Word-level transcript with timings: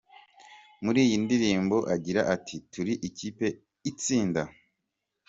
Muri 0.83 0.99
iyi 1.05 1.17
ndirimbo 1.23 1.77
agira 1.95 2.21
ati 2.35 2.55
“Turi 2.71 2.93
ikipe 3.07 3.47
itsinda. 3.89 4.41